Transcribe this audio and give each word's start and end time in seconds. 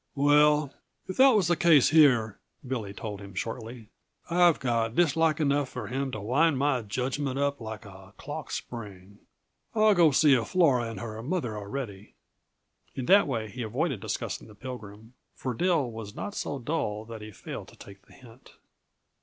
"Well, 0.15 0.73
if 1.07 1.17
that 1.17 1.35
was 1.35 1.47
the 1.47 1.55
case 1.55 1.89
here," 1.91 2.39
Billy 2.67 2.91
told 2.91 3.21
him 3.21 3.35
shortly, 3.35 3.89
"I've 4.31 4.59
got 4.59 4.95
dislike 4.95 5.39
enough 5.39 5.69
for 5.69 5.89
him 5.89 6.11
to 6.13 6.19
wind 6.19 6.57
my 6.57 6.81
judgment 6.81 7.37
up 7.37 7.61
like 7.61 7.85
a 7.85 8.15
clock 8.17 8.49
spring. 8.49 9.19
I'll 9.75 9.93
go 9.93 10.09
see 10.09 10.33
if 10.33 10.47
Flora 10.47 10.89
and 10.89 10.99
her 10.99 11.21
mother 11.21 11.55
are 11.55 11.69
ready." 11.69 12.15
In 12.95 13.05
that 13.05 13.27
way 13.27 13.47
he 13.51 13.61
avoided 13.61 13.99
discussing 13.99 14.47
the 14.47 14.55
Pilgrim, 14.55 15.13
for 15.35 15.53
Dill 15.53 15.91
was 15.91 16.15
not 16.15 16.33
so 16.33 16.57
dull 16.57 17.05
that 17.05 17.21
he 17.21 17.31
failed 17.31 17.67
to 17.67 17.75
take 17.75 18.01
the 18.07 18.13
hint. 18.13 18.53